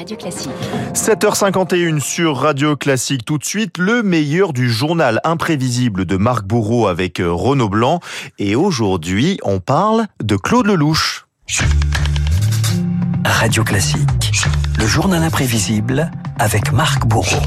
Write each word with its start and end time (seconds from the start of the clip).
Radio 0.00 0.16
Classique. 0.16 0.50
7h51 0.94 2.00
sur 2.00 2.38
Radio 2.38 2.74
Classique. 2.74 3.22
Tout 3.26 3.36
de 3.36 3.44
suite, 3.44 3.76
le 3.76 4.02
meilleur 4.02 4.54
du 4.54 4.70
journal 4.70 5.20
imprévisible 5.24 6.06
de 6.06 6.16
Marc 6.16 6.46
Bourreau 6.46 6.86
avec 6.86 7.20
euh, 7.20 7.30
Renaud 7.30 7.68
Blanc. 7.68 8.00
Et 8.38 8.56
aujourd'hui, 8.56 9.38
on 9.42 9.60
parle 9.60 10.06
de 10.22 10.36
Claude 10.36 10.68
Lelouch. 10.68 11.26
Radio 13.26 13.62
Classique, 13.62 14.32
le 14.78 14.86
journal 14.86 15.22
imprévisible 15.22 16.10
avec 16.38 16.72
Marc 16.72 17.04
Bourreau. 17.04 17.42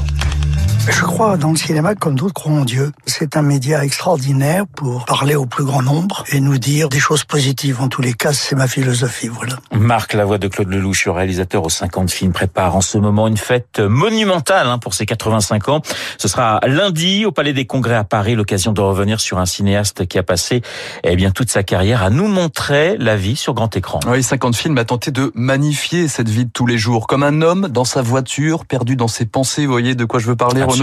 Je 0.86 1.02
crois 1.02 1.38
dans 1.38 1.50
le 1.50 1.56
cinéma 1.56 1.94
comme 1.94 2.14
d'autres 2.14 2.34
croient 2.34 2.52
en 2.52 2.64
Dieu. 2.64 2.92
C'est 3.06 3.36
un 3.36 3.42
média 3.42 3.82
extraordinaire 3.84 4.66
pour 4.66 5.06
parler 5.06 5.34
au 5.34 5.46
plus 5.46 5.64
grand 5.64 5.82
nombre 5.82 6.24
et 6.30 6.40
nous 6.40 6.58
dire 6.58 6.90
des 6.90 6.98
choses 6.98 7.24
positives. 7.24 7.80
En 7.80 7.88
tous 7.88 8.02
les 8.02 8.12
cas, 8.12 8.34
c'est 8.34 8.54
ma 8.54 8.68
philosophie, 8.68 9.28
voilà. 9.28 9.56
Marc, 9.72 10.12
la 10.12 10.26
voix 10.26 10.36
de 10.36 10.46
Claude 10.46 10.68
Lelouch, 10.68 11.08
réalisateur 11.08 11.64
aux 11.64 11.70
50 11.70 12.10
films, 12.10 12.32
prépare 12.32 12.76
en 12.76 12.82
ce 12.82 12.98
moment 12.98 13.28
une 13.28 13.38
fête 13.38 13.80
monumentale 13.80 14.66
hein, 14.66 14.78
pour 14.78 14.92
ses 14.92 15.06
85 15.06 15.68
ans. 15.70 15.80
Ce 16.18 16.28
sera 16.28 16.60
lundi 16.66 17.24
au 17.24 17.32
Palais 17.32 17.54
des 17.54 17.64
Congrès 17.64 17.96
à 17.96 18.04
Paris, 18.04 18.34
l'occasion 18.34 18.72
de 18.72 18.80
revenir 18.82 19.20
sur 19.20 19.38
un 19.38 19.46
cinéaste 19.46 20.06
qui 20.06 20.18
a 20.18 20.22
passé 20.22 20.60
eh 21.02 21.16
bien 21.16 21.30
toute 21.30 21.50
sa 21.50 21.62
carrière 21.62 22.02
à 22.02 22.10
nous 22.10 22.28
montrer 22.28 22.98
la 22.98 23.16
vie 23.16 23.36
sur 23.36 23.54
grand 23.54 23.74
écran. 23.74 24.00
Oui, 24.06 24.22
50 24.22 24.54
films 24.54 24.76
a 24.76 24.84
tenté 24.84 25.10
de 25.10 25.32
magnifier 25.34 26.08
cette 26.08 26.28
vie 26.28 26.44
de 26.44 26.50
tous 26.52 26.66
les 26.66 26.76
jours, 26.76 27.06
comme 27.06 27.22
un 27.22 27.40
homme 27.40 27.68
dans 27.68 27.84
sa 27.84 28.02
voiture, 28.02 28.66
perdu 28.66 28.96
dans 28.96 29.08
ses 29.08 29.24
pensées. 29.24 29.64
Vous 29.64 29.72
voyez 29.72 29.94
de 29.94 30.04
quoi 30.04 30.20
je 30.20 30.26
veux 30.26 30.36
parler, 30.36 30.60
Absolument. 30.60 30.73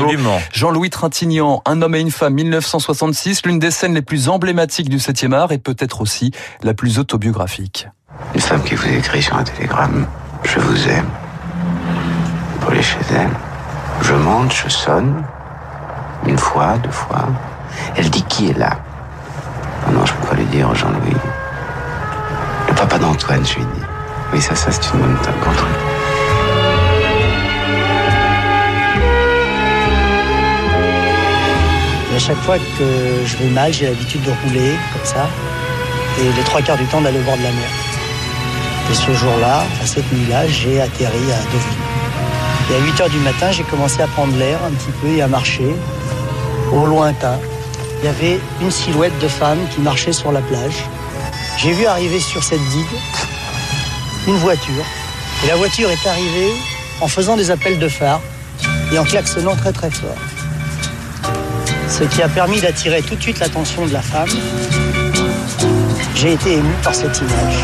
Jean-Louis 0.54 0.90
Trintignant, 0.90 1.62
Un 1.66 1.82
homme 1.82 1.96
et 1.96 2.00
une 2.00 2.12
femme, 2.12 2.34
1966, 2.34 3.46
l'une 3.46 3.60
des 3.60 3.72
scènes 3.72 3.94
les 3.94 4.02
plus 4.02 4.30
emblématiques 4.30 4.90
du 4.90 4.98
7e 4.98 5.34
art 5.34 5.52
et 5.52 5.58
peut-être 5.58 6.02
aussi 6.02 6.32
la 6.64 6.74
plus 6.74 7.00
autobiographique. 7.00 7.88
Une 8.34 8.42
femme 8.42 8.64
qui 8.64 8.76
vous 8.76 8.88
écrit 8.88 9.22
sur 9.22 9.36
un 9.36 9.44
télégramme 9.44 10.08
Je 10.44 10.60
vous 10.60 10.88
aime. 10.88 11.10
Pour 12.60 12.72
aller 12.72 12.82
chez 12.82 13.00
elle. 13.14 13.30
Je 14.02 14.14
monte, 14.14 14.54
je 14.54 14.70
sonne. 14.70 15.24
Une 16.26 16.38
fois, 16.38 16.78
deux 16.78 16.92
fois. 16.92 17.28
Elle 17.96 18.10
dit 18.10 18.24
qui 18.24 18.50
est 18.50 18.58
là? 18.58 18.78
Ah 19.88 19.92
non, 19.92 20.06
je 20.06 20.14
peux 20.14 20.28
pas 20.28 20.36
lui 20.36 20.46
dire, 20.46 20.74
Jean-Louis. 20.76 21.16
Le 22.68 22.74
papa 22.76 22.98
d'Antoine, 22.98 23.46
je 23.46 23.56
lui 23.56 23.66
dis. 23.66 23.82
Oui, 24.34 24.42
ça, 24.42 24.56
ça, 24.56 24.72
c'est 24.72 24.94
une 24.94 25.00
bonne 25.00 25.18
contre 25.18 25.66
Et 25.66 25.68
à 25.68 26.01
chaque 32.22 32.42
fois 32.44 32.58
que 32.60 32.86
je 33.26 33.36
vais 33.38 33.50
mal, 33.50 33.74
j'ai 33.74 33.88
l'habitude 33.88 34.22
de 34.22 34.32
rouler 34.44 34.76
comme 34.94 35.06
ça. 35.06 35.28
Et 36.20 36.32
les 36.38 36.44
trois 36.44 36.62
quarts 36.62 36.78
du 36.78 36.86
temps 36.86 37.02
d'aller 37.02 37.20
au 37.20 37.24
bord 37.24 37.38
de 37.38 37.42
la 37.42 37.52
mer. 37.52 37.70
Et 38.92 38.94
ce 38.94 39.12
jour-là, 39.14 39.64
à 39.82 39.86
cette 39.88 40.12
nuit-là, 40.14 40.48
j'ai 40.48 40.80
atterri 40.82 41.32
à 41.32 41.42
Deauville. 41.52 42.70
Et 42.70 42.76
à 42.76 42.80
8 42.80 43.02
heures 43.02 43.10
du 43.10 43.18
matin, 43.20 43.52
j'ai 43.52 43.64
commencé 43.64 44.02
à 44.02 44.08
prendre 44.08 44.38
l'air 44.38 44.60
un 44.64 44.70
petit 44.70 44.92
peu 45.02 45.08
et 45.08 45.22
à 45.24 45.28
marcher 45.28 45.76
au 46.72 46.86
lointain. 46.86 47.40
Il 48.00 48.06
y 48.06 48.10
avait 48.10 48.40
une 48.62 48.72
silhouette 48.72 49.18
de 49.20 49.28
femme 49.28 49.60
qui 49.74 49.82
marchait 49.82 50.14
sur 50.14 50.32
la 50.32 50.42
plage. 50.42 50.86
J'ai 51.58 51.72
vu 51.72 51.88
arriver 51.88 52.20
sur 52.20 52.44
cette 52.44 52.64
digue 52.70 52.98
une 54.28 54.38
voiture. 54.38 54.86
Et 55.44 55.48
la 55.48 55.56
voiture 55.56 55.90
est 55.90 56.08
arrivée 56.08 56.54
en 57.00 57.08
faisant 57.08 57.36
des 57.36 57.50
appels 57.50 57.80
de 57.80 57.88
phare 57.88 58.22
et 58.94 59.00
en 59.00 59.04
klaxonnant 59.04 59.56
très 59.56 59.72
très 59.72 59.90
fort. 59.90 60.18
Ce 61.92 62.04
qui 62.06 62.22
a 62.22 62.30
permis 62.30 62.60
d'attirer 62.62 63.02
tout 63.02 63.16
de 63.16 63.22
suite 63.22 63.40
l'attention 63.40 63.86
de 63.86 63.94
la 63.94 64.02
femme. 64.02 64.30
J'ai 66.16 66.34
été 66.34 66.54
ému 66.54 66.70
par 66.84 66.96
cette 66.96 67.18
image. 67.20 67.58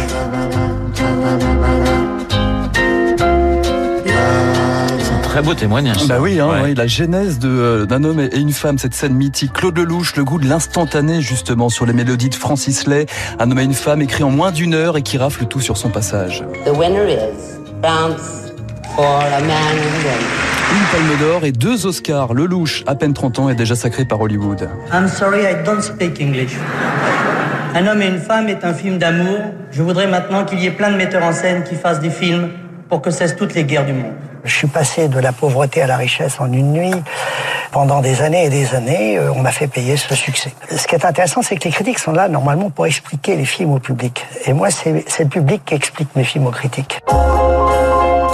Très 5.23 5.41
beau 5.41 5.53
témoignage. 5.53 6.07
Bah 6.07 6.17
oui, 6.19 6.39
hein, 6.39 6.47
Ouais. 6.49 6.61
oui, 6.63 6.73
la 6.75 6.87
genèse 6.87 7.37
de, 7.39 7.47
euh, 7.47 7.85
d'un 7.85 8.03
homme 8.03 8.19
et 8.19 8.35
une 8.37 8.51
femme, 8.51 8.77
cette 8.79 8.95
scène 8.95 9.13
mythique. 9.13 9.53
Claude 9.53 9.77
Lelouch, 9.77 10.15
le 10.15 10.23
goût 10.23 10.39
de 10.39 10.47
l'instantané 10.47 11.21
justement 11.21 11.69
sur 11.69 11.85
les 11.85 11.93
mélodies 11.93 12.29
de 12.29 12.35
Francis 12.35 12.87
Lay, 12.87 13.05
un 13.39 13.51
homme 13.51 13.59
et 13.59 13.63
une 13.63 13.73
femme 13.75 14.01
écrit 14.01 14.23
en 14.23 14.31
moins 14.31 14.51
d'une 14.51 14.73
heure 14.73 14.97
et 14.97 15.03
qui 15.03 15.17
rafle 15.17 15.45
tout 15.45 15.61
sur 15.61 15.77
son 15.77 15.89
passage. 15.89 16.43
The 16.65 16.75
winner 16.75 17.07
is 17.07 17.59
France 17.83 18.51
for 18.95 19.05
a 19.05 19.39
man 19.41 19.51
and 19.51 20.03
woman. 20.03 20.46
Une 20.69 20.85
palme 20.91 21.19
d'or 21.19 21.45
et 21.45 21.51
deux 21.53 21.85
Oscars. 21.85 22.33
Lelouch, 22.33 22.83
à 22.87 22.95
peine 22.95 23.13
30 23.13 23.39
ans, 23.39 23.49
est 23.49 23.55
déjà 23.55 23.75
sacré 23.75 24.03
par 24.03 24.19
Hollywood. 24.19 24.69
I'm 24.91 25.07
sorry, 25.07 25.43
I 25.43 25.55
don't 25.63 25.81
speak 25.81 26.19
English. 26.21 26.51
Un 27.73 27.87
homme 27.87 28.01
et 28.01 28.07
une 28.07 28.19
femme 28.19 28.49
est 28.49 28.65
un 28.65 28.73
film 28.73 28.97
d'amour. 28.97 29.39
Je 29.71 29.81
voudrais 29.81 30.07
maintenant 30.07 30.43
qu'il 30.43 30.59
y 30.59 30.65
ait 30.65 30.71
plein 30.71 30.91
de 30.91 30.97
metteurs 30.97 31.23
en 31.23 31.31
scène 31.31 31.63
qui 31.63 31.75
fassent 31.75 32.01
des 32.01 32.09
films 32.09 32.49
pour 32.89 33.01
que 33.01 33.11
cessent 33.11 33.35
toutes 33.35 33.53
les 33.53 33.63
guerres 33.63 33.85
du 33.85 33.93
monde. 33.93 34.11
Je 34.43 34.53
suis 34.53 34.67
passé 34.67 35.07
de 35.07 35.19
la 35.19 35.31
pauvreté 35.31 35.81
à 35.81 35.87
la 35.87 35.95
richesse 35.97 36.39
en 36.39 36.51
une 36.51 36.73
nuit. 36.73 36.93
Pendant 37.71 38.01
des 38.01 38.21
années 38.21 38.45
et 38.45 38.49
des 38.49 38.75
années, 38.75 39.17
euh, 39.17 39.31
on 39.33 39.41
m'a 39.41 39.51
fait 39.51 39.67
payer 39.67 39.95
ce 39.97 40.15
succès. 40.15 40.53
Ce 40.69 40.87
qui 40.87 40.95
est 40.95 41.05
intéressant, 41.05 41.41
c'est 41.41 41.55
que 41.55 41.65
les 41.65 41.71
critiques 41.71 41.99
sont 41.99 42.13
là 42.13 42.27
normalement 42.27 42.69
pour 42.69 42.87
expliquer 42.87 43.35
les 43.35 43.45
films 43.45 43.71
au 43.73 43.79
public. 43.79 44.25
Et 44.45 44.53
moi, 44.53 44.69
c'est 44.69 45.05
c'est 45.07 45.23
le 45.23 45.29
public 45.29 45.63
qui 45.65 45.75
explique 45.75 46.09
mes 46.15 46.23
films 46.23 46.47
aux 46.47 46.51
critiques. 46.51 46.99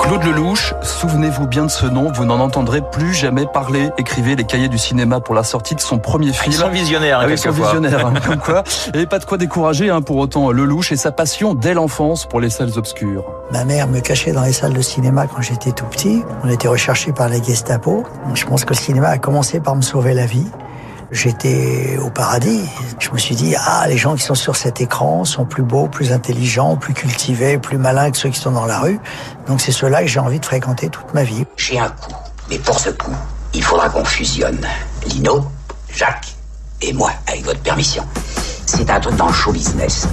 Claude 0.03 0.23
Lelouch, 0.25 0.73
souvenez-vous 0.81 1.47
bien 1.47 1.63
de 1.65 1.71
ce 1.71 1.85
nom, 1.85 2.11
vous 2.11 2.25
n'en 2.25 2.41
entendrez 2.41 2.81
plus 2.81 3.13
jamais 3.13 3.45
parler. 3.45 3.89
Écrivez 3.97 4.35
les 4.35 4.43
cahiers 4.43 4.67
du 4.67 4.77
cinéma 4.77 5.21
pour 5.21 5.33
la 5.33 5.43
sortie 5.43 5.75
de 5.75 5.79
son 5.79 5.97
premier 5.97 6.33
film. 6.33 6.51
Ils 6.51 6.57
sont 6.57 6.69
visionnaires, 6.69 7.19
hein, 7.19 7.23
Ah 7.23 7.27
oui, 7.27 7.33
ils 7.33 7.37
sont 7.37 7.51
visionnaires, 7.51 8.05
hein, 8.05 8.13
comme 8.25 8.37
quoi. 8.37 8.63
Et 8.93 9.05
pas 9.05 9.19
de 9.19 9.25
quoi 9.25 9.37
décourager 9.37 9.89
hein, 9.89 10.01
pour 10.01 10.17
autant 10.17 10.51
Lelouch 10.51 10.91
et 10.91 10.97
sa 10.97 11.13
passion 11.13 11.53
dès 11.53 11.73
l'enfance 11.73 12.25
pour 12.25 12.41
les 12.41 12.49
salles 12.49 12.77
obscures. 12.77 13.23
Ma 13.51 13.63
mère 13.63 13.87
me 13.87 14.01
cachait 14.01 14.33
dans 14.33 14.43
les 14.43 14.51
salles 14.51 14.73
de 14.73 14.81
cinéma 14.81 15.25
quand 15.27 15.41
j'étais 15.41 15.71
tout 15.71 15.85
petit. 15.85 16.21
On 16.43 16.49
était 16.49 16.67
recherchés 16.67 17.13
par 17.13 17.29
la 17.29 17.41
Gestapo. 17.41 18.03
Je 18.33 18.45
pense 18.45 18.65
que 18.65 18.71
le 18.71 18.79
cinéma 18.79 19.07
a 19.07 19.17
commencé 19.17 19.61
par 19.61 19.75
me 19.75 19.81
sauver 19.81 20.13
la 20.13 20.25
vie. 20.25 20.45
J'étais 21.13 21.99
au 22.03 22.09
paradis. 22.09 22.63
Je 22.97 23.11
me 23.11 23.19
suis 23.19 23.35
dit, 23.35 23.55
ah, 23.55 23.85
les 23.87 23.97
gens 23.97 24.15
qui 24.15 24.23
sont 24.23 24.33
sur 24.33 24.55
cet 24.55 24.81
écran 24.81 25.25
sont 25.25 25.45
plus 25.45 25.61
beaux, 25.61 25.87
plus 25.87 26.11
intelligents, 26.11 26.75
plus 26.75 26.95
cultivés, 26.95 27.59
plus 27.59 27.77
malins 27.77 28.09
que 28.09 28.17
ceux 28.17 28.29
qui 28.29 28.39
sont 28.39 28.51
dans 28.51 28.65
la 28.65 28.79
rue. 28.79 28.99
Donc 29.47 29.61
c'est 29.61 29.71
ceux-là 29.71 30.01
que 30.01 30.07
j'ai 30.07 30.19
envie 30.19 30.39
de 30.39 30.45
fréquenter 30.45 30.89
toute 30.89 31.13
ma 31.13 31.23
vie. 31.23 31.45
J'ai 31.55 31.79
un 31.79 31.89
coup, 31.89 32.15
mais 32.49 32.57
pour 32.57 32.79
ce 32.79 32.89
coup, 32.89 33.15
il 33.53 33.63
faudra 33.63 33.89
qu'on 33.89 34.03
fusionne. 34.03 34.59
Lino, 35.05 35.45
Jacques 35.93 36.35
et 36.81 36.91
moi, 36.93 37.11
avec 37.27 37.45
votre 37.45 37.61
permission. 37.61 38.03
C'est 38.65 38.89
un 38.89 38.99
truc 38.99 39.15
dans 39.15 39.27
le 39.27 39.33
show 39.33 39.51
business. 39.51 40.07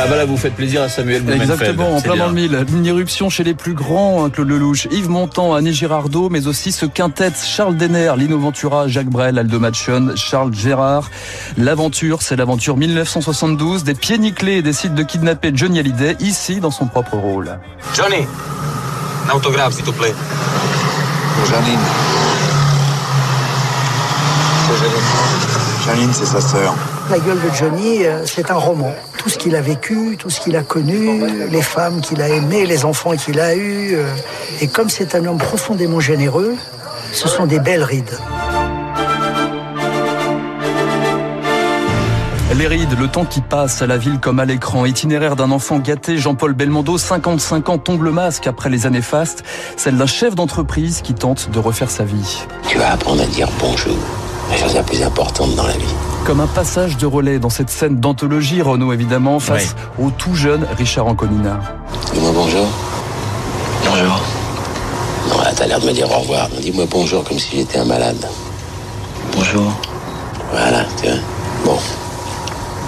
Bah 0.00 0.06
voilà, 0.08 0.24
vous 0.24 0.38
faites 0.38 0.54
plaisir 0.54 0.80
à 0.80 0.88
Samuel 0.88 1.20
Blumenfeld. 1.20 1.50
Exactement, 1.60 1.94
en 1.94 2.00
plein 2.00 2.14
bien. 2.14 2.22
dans 2.22 2.30
le 2.30 2.34
mille. 2.34 2.64
Une 2.72 2.86
irruption 2.86 3.28
chez 3.28 3.44
les 3.44 3.52
plus 3.52 3.74
grands, 3.74 4.24
hein, 4.24 4.30
Claude 4.30 4.48
Lelouch, 4.48 4.88
Yves 4.90 5.10
Montand, 5.10 5.52
Annie 5.52 5.74
Girardot, 5.74 6.30
mais 6.30 6.46
aussi 6.46 6.72
ce 6.72 6.86
quintet 6.86 7.32
Charles 7.44 7.76
Denner, 7.76 8.14
Lino 8.16 8.38
Ventura, 8.38 8.88
Jacques 8.88 9.10
Brel, 9.10 9.38
Aldo 9.38 9.60
Machon, 9.60 10.12
Charles 10.16 10.54
Gérard. 10.54 11.10
L'aventure, 11.58 12.22
c'est 12.22 12.36
l'aventure 12.36 12.78
1972, 12.78 13.84
des 13.84 13.92
pieds 13.92 14.16
nickelés 14.16 14.54
et 14.54 14.62
décide 14.62 14.94
de 14.94 15.02
kidnapper 15.02 15.52
Johnny 15.54 15.80
Hallyday, 15.80 16.16
ici 16.20 16.60
dans 16.60 16.70
son 16.70 16.86
propre 16.86 17.16
rôle. 17.18 17.58
Johnny, 17.94 18.26
un 19.30 19.36
autographe, 19.36 19.74
s'il 19.74 19.84
te 19.84 19.90
plaît. 19.90 20.14
Pour 21.36 21.44
Janine. 21.44 21.78
Pour 24.66 24.76
Janine. 24.78 25.04
Janine, 25.84 26.10
c'est 26.14 26.24
sa 26.24 26.40
sœur. 26.40 26.74
La 27.10 27.18
gueule 27.18 27.38
de 27.42 27.54
Johnny, 27.54 28.06
euh, 28.06 28.24
c'est 28.24 28.50
un 28.50 28.54
roman. 28.54 28.94
Tout 29.22 29.28
ce 29.28 29.36
qu'il 29.36 29.54
a 29.54 29.60
vécu, 29.60 30.16
tout 30.18 30.30
ce 30.30 30.40
qu'il 30.40 30.56
a 30.56 30.62
connu, 30.62 31.20
les 31.50 31.60
femmes 31.60 32.00
qu'il 32.00 32.22
a 32.22 32.28
aimées, 32.30 32.64
les 32.64 32.86
enfants 32.86 33.12
qu'il 33.16 33.38
a 33.38 33.54
eus. 33.54 33.94
euh, 33.94 34.06
Et 34.62 34.66
comme 34.66 34.88
c'est 34.88 35.14
un 35.14 35.26
homme 35.26 35.36
profondément 35.36 36.00
généreux, 36.00 36.54
ce 37.12 37.28
sont 37.28 37.44
des 37.44 37.60
belles 37.60 37.84
rides. 37.84 38.16
Les 42.56 42.66
rides, 42.66 42.98
le 42.98 43.08
temps 43.08 43.26
qui 43.26 43.42
passe 43.42 43.82
à 43.82 43.86
la 43.86 43.98
ville 43.98 44.20
comme 44.20 44.40
à 44.40 44.44
l'écran, 44.46 44.86
itinéraire 44.86 45.36
d'un 45.36 45.50
enfant 45.50 45.78
gâté, 45.78 46.16
Jean-Paul 46.16 46.54
Belmondo, 46.54 46.96
55 46.96 47.68
ans, 47.68 47.78
tombe 47.78 48.02
le 48.02 48.12
masque 48.12 48.46
après 48.46 48.70
les 48.70 48.86
années 48.86 49.02
fastes, 49.02 49.44
celle 49.76 49.96
d'un 49.98 50.06
chef 50.06 50.34
d'entreprise 50.34 51.02
qui 51.02 51.12
tente 51.14 51.50
de 51.50 51.58
refaire 51.58 51.90
sa 51.90 52.04
vie. 52.04 52.38
Tu 52.68 52.78
vas 52.78 52.92
apprendre 52.92 53.22
à 53.22 53.26
dire 53.26 53.48
bonjour. 53.60 53.96
La 54.50 54.56
chose 54.56 54.74
la 54.74 54.82
plus 54.82 55.02
importante 55.02 55.54
dans 55.56 55.66
la 55.66 55.76
vie. 55.76 55.94
Comme 56.24 56.40
un 56.40 56.46
passage 56.46 56.96
de 56.96 57.06
relais 57.06 57.38
dans 57.38 57.50
cette 57.50 57.70
scène 57.70 57.96
d'anthologie, 57.96 58.62
Renaud 58.62 58.92
évidemment, 58.92 59.40
face 59.40 59.74
au 59.98 60.10
tout 60.10 60.34
jeune 60.34 60.66
Richard 60.78 61.06
Anconina. 61.06 61.58
Dis-moi 62.12 62.30
bonjour. 62.32 62.66
Bonjour. 63.84 64.20
Non, 65.28 65.38
là, 65.42 65.52
t'as 65.54 65.66
l'air 65.66 65.80
de 65.80 65.86
me 65.86 65.92
dire 65.92 66.08
au 66.10 66.20
revoir. 66.20 66.48
Dis-moi 66.60 66.84
bonjour 66.88 67.24
comme 67.24 67.38
si 67.38 67.56
j'étais 67.56 67.78
un 67.78 67.84
malade. 67.84 68.28
Bonjour. 69.34 69.72
Voilà, 70.52 70.84
tu 71.00 71.08
vois. 71.08 71.16
Bon. 71.64 71.78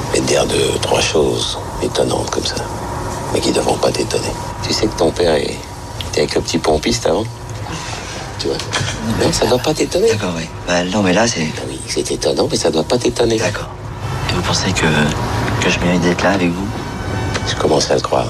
Je 0.09 0.17
vais 0.19 0.21
te 0.23 0.29
dire 0.29 0.47
deux, 0.47 0.79
trois 0.81 1.01
choses 1.01 1.59
étonnantes 1.83 2.31
comme 2.31 2.45
ça. 2.47 2.57
Mais 3.33 3.41
qui 3.41 3.49
ne 3.49 3.55
devront 3.55 3.77
pas 3.77 3.91
t'étonner. 3.91 4.33
Tu 4.63 4.73
sais 4.73 4.87
que 4.87 4.97
ton 4.97 5.11
père 5.11 5.35
est- 5.35 5.57
était 6.11 6.21
avec 6.21 6.35
le 6.35 6.43
petit 6.43 6.59
pompiste 6.59 7.07
avant? 7.07 7.25
Tu 8.43 8.49
vois 8.49 8.57
Non, 9.25 9.33
ça 9.33 9.47
doit 9.47 9.59
pas 9.59 9.73
t'étonner. 9.73 10.09
D'accord, 10.11 10.35
oui. 10.37 10.49
Bah, 10.67 10.83
non, 10.83 11.01
mais 11.03 11.13
là, 11.13 11.29
c'est. 11.29 11.47
Ah 11.59 11.63
oui, 11.69 11.79
c'est 11.87 12.11
étonnant, 12.11 12.49
mais 12.51 12.57
ça 12.57 12.73
doit 12.73 12.83
pas 12.83 12.99
t'étonner. 12.99 13.39
D'accord. 13.39 13.71
vous 14.35 14.43
pensez 14.43 14.73
que, 14.73 14.87
que 15.63 15.71
je 15.71 15.79
mérite 15.79 16.01
d'être 16.01 16.23
là 16.25 16.33
avec 16.33 16.51
vous? 16.51 16.67
Je 17.47 17.55
commence 17.55 17.89
à 17.93 17.95
le 17.95 18.01
croire. 18.01 18.27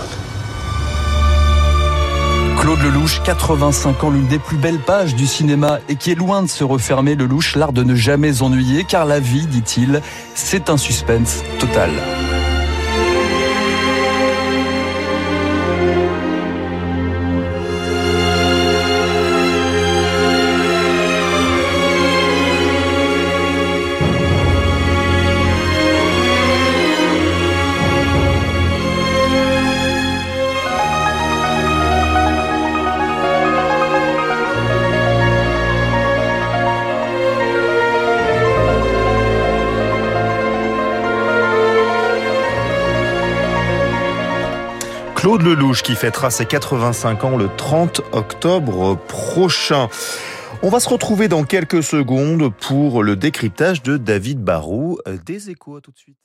Claude 2.61 2.81
Lelouch, 2.81 3.23
85 3.25 4.05
ans, 4.05 4.11
l'une 4.11 4.27
des 4.27 4.39
plus 4.39 4.59
belles 4.59 4.81
pages 4.81 5.15
du 5.15 5.27
cinéma 5.27 5.79
et 5.89 5.97
qui 5.97 6.13
est 6.13 6.15
loin 6.15 6.43
de 6.43 6.49
se 6.49 6.63
refermer. 6.63 7.15
Lelouch, 7.15 7.57
l'art 7.57 7.73
de 7.73 7.83
ne 7.83 7.95
jamais 7.95 8.43
ennuyer, 8.43 8.85
car 8.85 9.07
la 9.07 9.19
vie, 9.19 9.47
dit-il, 9.47 10.03
c'est 10.35 10.69
un 10.69 10.77
suspense 10.77 11.39
total. 11.59 11.91
Claude 45.33 45.47
Lelouch 45.47 45.81
qui 45.81 45.95
fêtera 45.95 46.31
ses 46.31 46.45
85 46.45 47.25
ans 47.25 47.37
le 47.39 47.49
30 47.57 48.03
octobre 48.13 48.99
prochain. 49.09 49.89
On 50.63 50.69
va 50.69 50.79
se 50.79 50.91
retrouver 50.91 51.27
dans 51.27 51.45
quelques 51.45 51.83
secondes 51.83 52.53
pour 52.55 53.03
le 53.03 53.17
décryptage 53.17 53.83
de 53.83 53.97
David 53.97 54.41
Barou 54.45 54.99
des 55.25 55.49
échos. 55.49 55.81
Tout 55.81 55.91
de 55.91 55.97
suite. 55.97 56.23